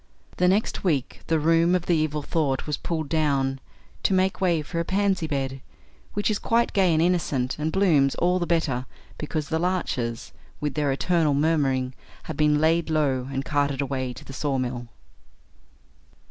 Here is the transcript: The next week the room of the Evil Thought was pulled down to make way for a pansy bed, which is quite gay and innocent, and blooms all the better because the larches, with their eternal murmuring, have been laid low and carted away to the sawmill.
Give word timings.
The 0.37 0.47
next 0.47 0.83
week 0.83 1.21
the 1.27 1.37
room 1.39 1.75
of 1.75 1.85
the 1.85 1.93
Evil 1.95 2.23
Thought 2.23 2.65
was 2.65 2.75
pulled 2.75 3.07
down 3.07 3.59
to 4.01 4.15
make 4.15 4.41
way 4.41 4.63
for 4.63 4.79
a 4.79 4.83
pansy 4.83 5.27
bed, 5.27 5.61
which 6.15 6.31
is 6.31 6.39
quite 6.39 6.73
gay 6.73 6.91
and 6.91 6.99
innocent, 7.03 7.59
and 7.59 7.71
blooms 7.71 8.15
all 8.15 8.39
the 8.39 8.47
better 8.47 8.87
because 9.19 9.49
the 9.49 9.59
larches, 9.59 10.33
with 10.59 10.73
their 10.73 10.91
eternal 10.91 11.35
murmuring, 11.35 11.93
have 12.23 12.35
been 12.35 12.59
laid 12.59 12.89
low 12.89 13.29
and 13.31 13.45
carted 13.45 13.79
away 13.79 14.11
to 14.13 14.25
the 14.25 14.33
sawmill. 14.33 14.87